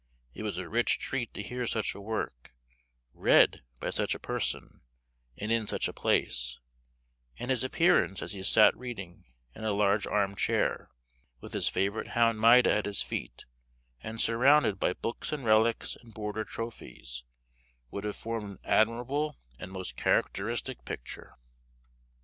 It 0.33 0.41
was 0.41 0.57
a 0.57 0.67
rich 0.67 0.97
treat 0.97 1.31
to 1.35 1.43
hear 1.43 1.67
such 1.67 1.93
a 1.93 2.01
work, 2.01 2.55
read 3.13 3.61
by 3.79 3.91
such 3.91 4.15
a 4.15 4.19
person, 4.19 4.81
and 5.37 5.51
in 5.51 5.67
such 5.67 5.87
a 5.87 5.93
place; 5.93 6.57
and 7.37 7.51
his 7.51 7.63
appearance 7.63 8.23
as 8.23 8.33
he 8.33 8.41
sat 8.41 8.75
reading, 8.75 9.25
in 9.53 9.63
a 9.63 9.73
large 9.73 10.07
armed 10.07 10.39
chair, 10.39 10.89
with 11.39 11.53
his 11.53 11.69
favorite 11.69 12.07
hound 12.17 12.41
Maida 12.41 12.73
at 12.73 12.87
his 12.87 13.03
feet, 13.03 13.45
and 14.01 14.19
surrounded 14.19 14.79
by 14.79 14.93
books 14.93 15.31
and 15.31 15.45
relics, 15.45 15.95
and 15.97 16.15
border 16.15 16.43
trophies, 16.43 17.23
would 17.91 18.03
have 18.03 18.17
formed 18.17 18.49
an 18.53 18.59
admirable 18.63 19.37
and 19.59 19.69
most 19.71 19.97
characteristic 19.97 20.83
picture. 20.83 21.35